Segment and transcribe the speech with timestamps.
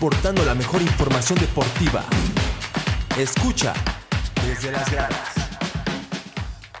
[0.00, 2.02] aportando la mejor información deportiva.
[3.18, 3.74] Escucha
[4.46, 5.39] desde las gradas.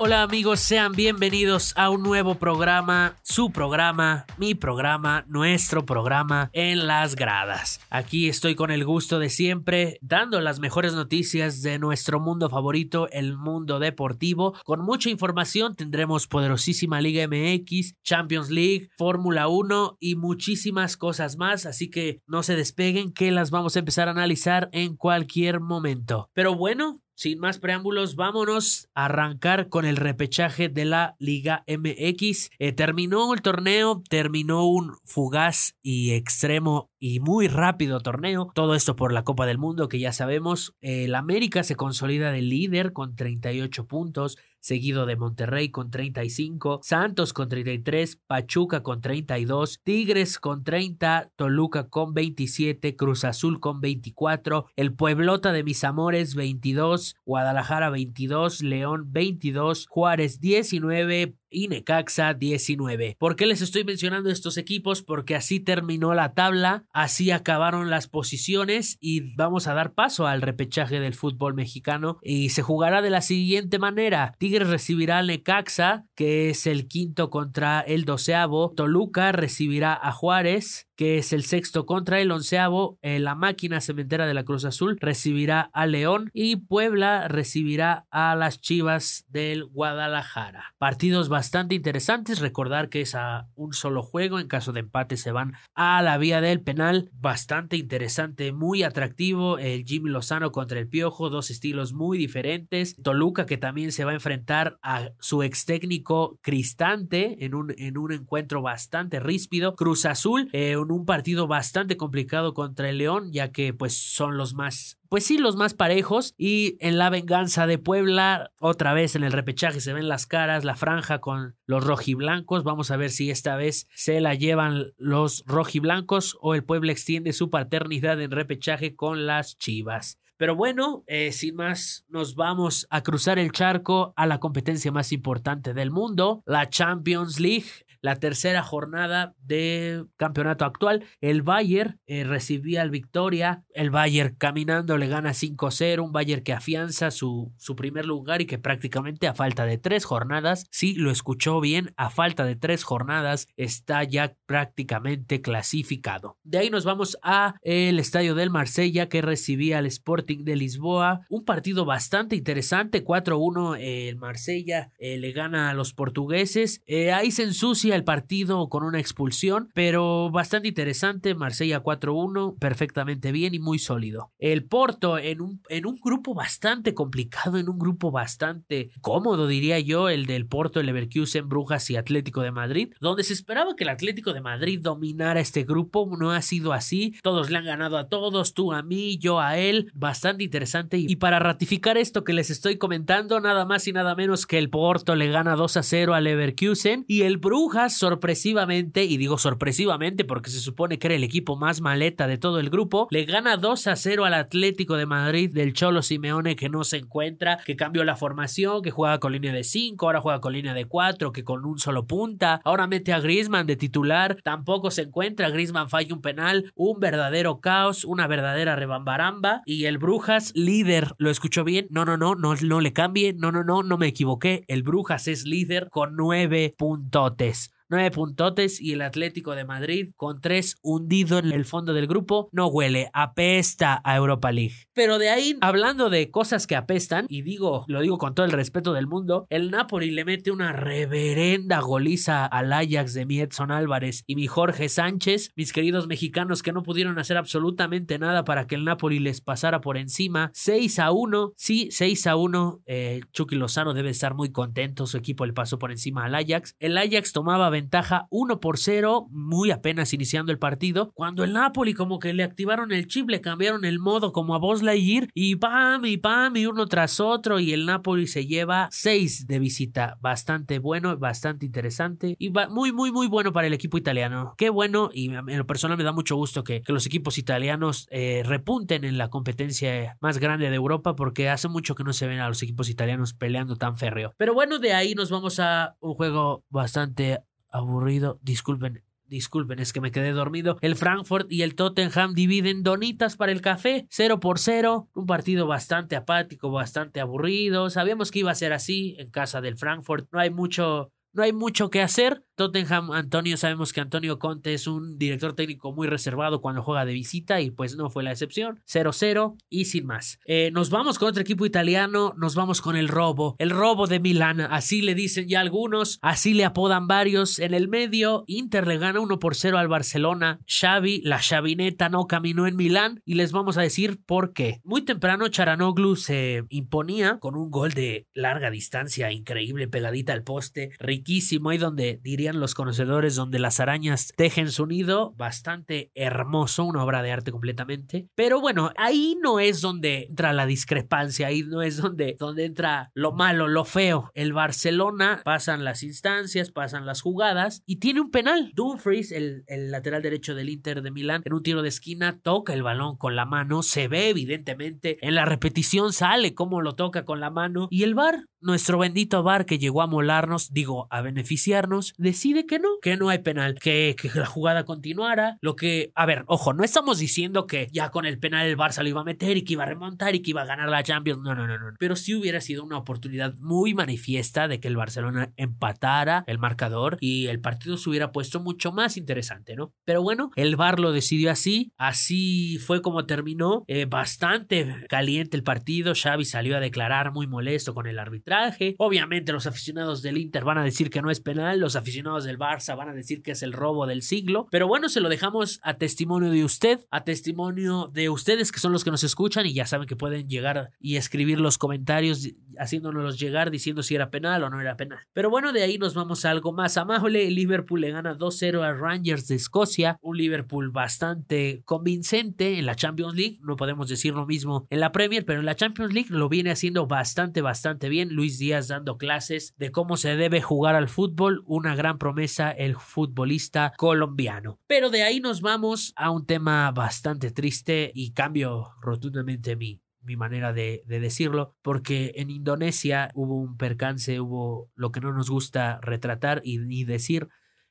[0.00, 6.86] Hola amigos, sean bienvenidos a un nuevo programa, su programa, mi programa, nuestro programa en
[6.86, 7.80] las gradas.
[7.90, 13.08] Aquí estoy con el gusto de siempre, dando las mejores noticias de nuestro mundo favorito,
[13.10, 14.54] el mundo deportivo.
[14.64, 21.66] Con mucha información tendremos poderosísima Liga MX, Champions League, Fórmula 1 y muchísimas cosas más,
[21.66, 26.30] así que no se despeguen que las vamos a empezar a analizar en cualquier momento.
[26.34, 32.50] Pero bueno, sin más preámbulos, vámonos a arrancar con el repechaje de la Liga MX.
[32.60, 38.52] Eh, terminó el torneo, terminó un fugaz y extremo y muy rápido torneo.
[38.54, 40.76] Todo esto por la Copa del Mundo que ya sabemos.
[40.80, 47.32] El América se consolida de líder con 38 puntos seguido de Monterrey con 35, Santos
[47.32, 54.66] con 33, Pachuca con 32, Tigres con 30, Toluca con 27, Cruz Azul con 24,
[54.76, 63.16] el Pueblota de mis amores 22, Guadalajara 22, León 22, Juárez 19, y Necaxa 19.
[63.18, 65.02] ¿Por qué les estoy mencionando estos equipos?
[65.02, 70.42] Porque así terminó la tabla, así acabaron las posiciones y vamos a dar paso al
[70.42, 74.34] repechaje del fútbol mexicano y se jugará de la siguiente manera.
[74.38, 78.72] Tigres recibirá al Necaxa, que es el quinto contra el doceavo.
[78.74, 82.98] Toluca recibirá a Juárez que es el sexto contra el onceavo.
[83.02, 88.60] La máquina cementera de la Cruz Azul recibirá a León y Puebla recibirá a las
[88.60, 90.74] Chivas del Guadalajara.
[90.76, 92.40] Partidos bastante interesantes.
[92.40, 94.40] Recordar que es a un solo juego.
[94.40, 97.10] En caso de empate se van a la vía del penal.
[97.12, 99.58] Bastante interesante, muy atractivo.
[99.58, 101.30] El Jimmy Lozano contra el Piojo.
[101.30, 102.96] Dos estilos muy diferentes.
[103.00, 107.98] Toluca que también se va a enfrentar a su ex técnico Cristante en un, en
[107.98, 109.76] un encuentro bastante ríspido.
[109.76, 114.98] Cruz Azul, eh, partido bastante complicado contra el León, ya que pues son los más,
[115.08, 116.34] pues sí, los más parejos.
[116.36, 120.64] Y en la venganza de Puebla, otra vez en el repechaje se ven las caras,
[120.64, 122.64] la franja con los rojiblancos.
[122.64, 127.32] Vamos a ver si esta vez se la llevan los rojiblancos o el Puebla extiende
[127.32, 130.18] su paternidad en repechaje con las Chivas.
[130.38, 135.10] Pero bueno, eh, sin más, nos vamos a cruzar el charco a la competencia más
[135.10, 137.66] importante del mundo, la Champions League
[138.00, 141.04] la tercera jornada de campeonato actual.
[141.20, 143.64] El Bayern eh, recibía al Victoria.
[143.74, 146.02] El Bayern caminando le gana 5-0.
[146.02, 150.04] Un Bayern que afianza su, su primer lugar y que prácticamente a falta de tres
[150.04, 156.38] jornadas, sí lo escuchó bien, a falta de tres jornadas está ya prácticamente clasificado.
[156.42, 161.20] De ahí nos vamos a el estadio del Marsella que recibía al Sporting de Lisboa.
[161.28, 163.04] Un partido bastante interesante.
[163.04, 166.82] 4-1 el Marsella eh, le gana a los portugueses.
[166.86, 171.34] Eh, ahí se ensucia el partido con una expulsión, pero bastante interesante.
[171.34, 174.30] Marsella 4-1, perfectamente bien y muy sólido.
[174.38, 179.78] El Porto en un, en un grupo bastante complicado, en un grupo bastante cómodo, diría
[179.80, 183.84] yo, el del Porto, el Leverkusen, Brujas y Atlético de Madrid, donde se esperaba que
[183.84, 186.08] el Atlético de Madrid dominara este grupo.
[186.18, 187.14] No ha sido así.
[187.22, 189.90] Todos le han ganado a todos, tú a mí, yo a él.
[189.94, 190.98] Bastante interesante.
[190.98, 194.70] Y para ratificar esto que les estoy comentando, nada más y nada menos que el
[194.70, 200.24] Porto le gana 2 a 0 al Leverkusen y el Brujas sorpresivamente, y digo sorpresivamente
[200.24, 203.56] porque se supone que era el equipo más maleta de todo el grupo, le gana
[203.56, 207.76] 2 a 0 al Atlético de Madrid del Cholo Simeone que no se encuentra, que
[207.76, 211.32] cambió la formación, que juega con línea de 5, ahora juega con línea de 4,
[211.32, 215.88] que con un solo punta, ahora mete a Griezmann de titular, tampoco se encuentra, Griezmann
[215.88, 221.64] falla un penal, un verdadero caos, una verdadera rebambaramba y el Brujas líder, ¿lo escuchó
[221.64, 221.86] bien?
[221.90, 225.28] No, no, no, no, no le cambie, no, no, no, no me equivoqué, el Brujas
[225.28, 227.67] es líder con 9 puntotes.
[227.88, 232.48] 9 puntotes y el Atlético de Madrid con 3 hundido en el fondo del grupo.
[232.52, 234.86] No huele, apesta a Europa League.
[234.92, 238.52] Pero de ahí, hablando de cosas que apestan, y digo, lo digo con todo el
[238.52, 243.70] respeto del mundo, el Napoli le mete una reverenda goliza al Ajax de mi Edson
[243.70, 248.66] Álvarez y mi Jorge Sánchez, mis queridos mexicanos que no pudieron hacer absolutamente nada para
[248.66, 250.50] que el Napoli les pasara por encima.
[250.54, 252.80] 6 a 1, sí, 6 a 1.
[252.86, 256.74] Eh, Chucky Lozano debe estar muy contento, su equipo le pasó por encima al Ajax.
[256.78, 261.94] El Ajax tomaba ventaja 1 por 0, muy apenas iniciando el partido, cuando el Napoli
[261.94, 265.54] como que le activaron el chip, le cambiaron el modo como a Buzz Lightyear y
[265.56, 270.18] pam y pam y uno tras otro y el Napoli se lleva 6 de visita,
[270.20, 274.54] bastante bueno, bastante interesante y muy muy muy bueno para el equipo italiano.
[274.58, 278.42] Qué bueno y en lo personal me da mucho gusto que, los equipos italianos eh,
[278.44, 282.40] repunten en la competencia más grande de Europa porque hace mucho que no se ven
[282.40, 284.34] a los equipos italianos peleando tan férreo.
[284.36, 287.38] Pero bueno, de ahí nos vamos a un juego bastante
[287.70, 288.38] aburrido.
[288.42, 290.78] Disculpen, disculpen, es que me quedé dormido.
[290.80, 295.08] El Frankfurt y el Tottenham dividen donitas para el café, 0 por 0.
[295.14, 297.90] Un partido bastante apático, bastante aburrido.
[297.90, 300.28] Sabíamos que iba a ser así en casa del Frankfurt.
[300.32, 302.42] No hay mucho no hay mucho que hacer.
[302.56, 307.12] Tottenham, Antonio, sabemos que Antonio Conte es un director técnico muy reservado cuando juega de
[307.12, 308.80] visita y pues no fue la excepción.
[308.88, 310.40] 0-0 y sin más.
[310.44, 313.54] Eh, nos vamos con otro equipo italiano, nos vamos con el robo.
[313.60, 317.60] El robo de Milán, así le dicen ya algunos, así le apodan varios.
[317.60, 320.58] En el medio, Inter le gana 1 por 0 al Barcelona.
[320.66, 324.80] Xavi, la Xavineta no caminó en Milán y les vamos a decir por qué.
[324.82, 330.90] Muy temprano Charanoglu se imponía con un gol de larga distancia, increíble, pegadita al poste,
[331.28, 337.22] ahí donde dirían los conocedores, donde las arañas tejen su nido, bastante hermoso, una obra
[337.22, 338.28] de arte completamente.
[338.34, 343.10] Pero bueno, ahí no es donde entra la discrepancia, ahí no es donde, donde entra
[343.14, 344.30] lo malo, lo feo.
[344.34, 348.72] El Barcelona pasan las instancias, pasan las jugadas y tiene un penal.
[348.74, 352.72] Dumfries, el, el lateral derecho del Inter de Milán, en un tiro de esquina toca
[352.72, 357.24] el balón con la mano, se ve evidentemente, en la repetición sale cómo lo toca
[357.24, 361.22] con la mano y el VAR, nuestro bendito VAR que llegó a molarnos, digo, a
[361.22, 366.26] beneficiarnos, decide que no, que no hay penal, que, la jugada continuara, lo que, a
[366.26, 369.24] ver, ojo, no estamos diciendo que ya con el penal el Barça lo iba a
[369.24, 371.66] meter y que iba a remontar y que iba a ganar la Champions, no, no,
[371.66, 376.44] no, no, pero sí hubiera sido una oportunidad muy manifiesta de que el Barcelona empatara
[376.46, 379.92] el marcador y el partido se hubiera puesto mucho más interesante, ¿no?
[380.04, 385.62] Pero bueno, el VAR lo decidió así, así fue como terminó, eh, bastante caliente el
[385.62, 388.18] partido, Xavi salió a declarar muy molesto con el
[388.52, 392.44] arbitraje, obviamente los aficionados del Inter van a decir que no es penal, los aficionados
[392.44, 395.28] del Barça van a decir que es el robo del siglo, pero bueno, se lo
[395.28, 399.66] dejamos a testimonio de usted, a testimonio de ustedes que son los que nos escuchan
[399.66, 402.48] y ya saben que pueden llegar y escribir los comentarios
[402.78, 405.20] haciéndonos llegar diciendo si era penal o no era penal.
[405.32, 407.50] Pero bueno, de ahí nos vamos a algo más amable.
[407.50, 413.34] Liverpool le gana 2-0 a Rangers de Escocia, un Liverpool bastante convincente en la Champions
[413.34, 416.48] League, no podemos decir lo mismo en la Premier, pero en la Champions League lo
[416.48, 418.34] viene haciendo bastante, bastante bien.
[418.38, 422.94] Luis Díaz dando clases de cómo se debe jugar al fútbol, una gran promesa el
[422.94, 424.78] futbolista colombiano.
[424.86, 430.36] Pero de ahí nos vamos a un tema bastante triste y cambio rotundamente mi, mi
[430.36, 435.50] manera de, de, decirlo, porque en Indonesia hubo un percance, hubo lo que no nos
[435.50, 437.48] gusta retratar y, y decir,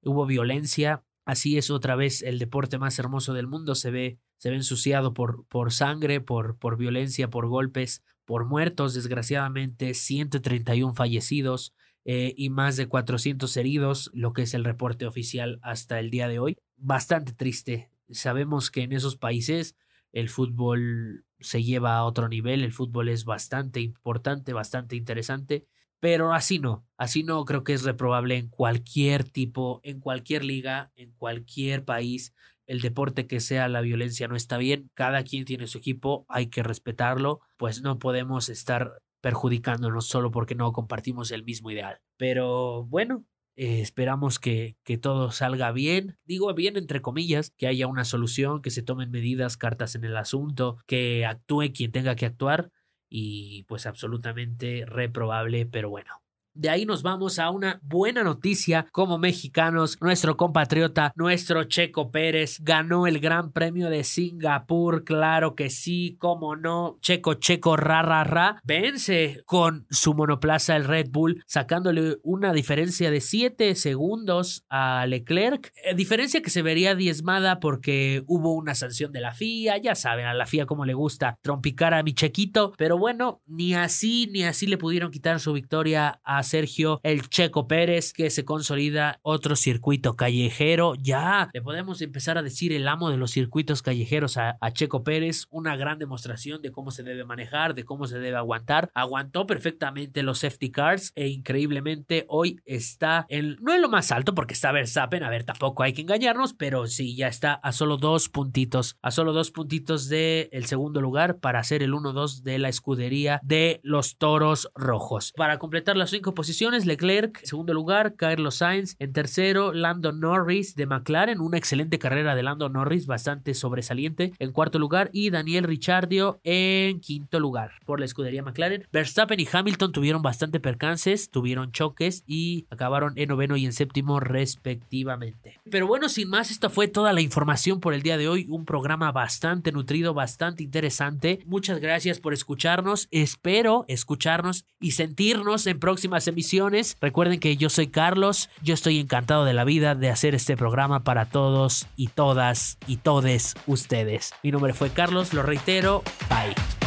[0.00, 1.04] hubo violencia.
[1.26, 5.12] Así es otra vez el deporte más hermoso del mundo, se ve, se ve ensuciado
[5.12, 11.74] por, por sangre, por, por violencia, por golpes, por muertos, desgraciadamente, 131 fallecidos,
[12.04, 16.28] eh, y más de 400 heridos, lo que es el reporte oficial hasta el día
[16.28, 16.56] de hoy.
[16.76, 17.90] Bastante triste.
[18.08, 19.74] Sabemos que en esos países
[20.12, 25.66] el fútbol se lleva a otro nivel, el fútbol es bastante importante, bastante interesante,
[25.98, 30.92] pero así no, así no creo que es reprobable en cualquier tipo, en cualquier liga,
[30.94, 32.32] en cualquier país.
[32.70, 36.50] El deporte que sea la violencia no está bien, cada quien tiene su equipo, hay
[36.50, 41.98] que respetarlo, pues no podemos estar perjudicándonos solo porque no compartimos el mismo ideal.
[42.16, 43.24] Pero bueno,
[43.56, 46.16] eh, esperamos que, que, todo salga bien.
[46.24, 50.16] Digo bien entre comillas, que haya una solución, que se tomen medidas, cartas en el
[50.16, 52.70] asunto, que actúe quien tenga que actuar
[53.08, 56.19] y pues absolutamente reprobable, pero bueno.
[56.54, 59.96] De ahí nos vamos a una buena noticia como mexicanos.
[60.00, 65.04] Nuestro compatriota, nuestro Checo Pérez, ganó el Gran Premio de Singapur.
[65.04, 66.98] Claro que sí, como no.
[67.00, 68.60] Checo, Checo, ra, ra, ra.
[68.64, 75.72] Vence con su monoplaza el Red Bull, sacándole una diferencia de 7 segundos a Leclerc.
[75.84, 79.78] Eh, diferencia que se vería diezmada porque hubo una sanción de la FIA.
[79.78, 82.72] Ya saben, a la FIA como le gusta trompicar a mi Chequito.
[82.76, 87.66] Pero bueno, ni así, ni así le pudieron quitar su victoria a Sergio El Checo
[87.66, 90.94] Pérez, que se consolida otro circuito callejero.
[90.94, 95.46] Ya le podemos empezar a decir el amo de los circuitos callejeros a, Checo Pérez.
[95.50, 98.90] Una gran demostración de cómo se debe manejar, de cómo se debe aguantar.
[98.94, 104.34] Aguantó perfectamente los safety cars e increíblemente hoy está en, no en lo más alto
[104.34, 105.24] porque está Verstappen.
[105.24, 109.10] A ver, tampoco hay que engañarnos, pero sí, ya está a solo dos puntitos, a
[109.10, 113.80] solo dos puntitos del el segundo lugar para hacer el 1-2 de la escudería de
[113.82, 115.32] los toros rojos.
[115.36, 120.86] Para completar las posiciones, Leclerc en segundo lugar, Carlos Sainz en tercero, Lando Norris de
[120.86, 126.40] McLaren, una excelente carrera de Lando Norris, bastante sobresaliente en cuarto lugar y Daniel Ricciardo
[126.44, 128.86] en quinto lugar por la escudería McLaren.
[128.92, 134.20] Verstappen y Hamilton tuvieron bastante percances, tuvieron choques y acabaron en noveno y en séptimo
[134.20, 135.60] respectivamente.
[135.70, 138.64] Pero bueno, sin más, esta fue toda la información por el día de hoy, un
[138.64, 141.40] programa bastante nutrido, bastante interesante.
[141.46, 146.96] Muchas gracias por escucharnos, espero escucharnos y sentirnos en próximas emisiones.
[147.00, 151.04] Recuerden que yo soy Carlos, yo estoy encantado de la vida de hacer este programa
[151.04, 154.32] para todos y todas y todes ustedes.
[154.42, 156.79] Mi nombre fue Carlos, lo reitero, bye.